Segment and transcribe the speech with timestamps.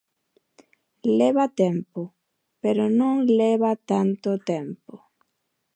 [1.19, 2.01] Leva tempo,
[2.63, 4.93] pero non leva tanto tempo.